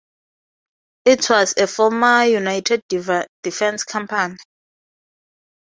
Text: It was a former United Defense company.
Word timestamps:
It 1.05 1.29
was 1.29 1.53
a 1.57 1.67
former 1.67 2.23
United 2.23 2.81
Defense 2.89 3.83
company. 3.83 4.37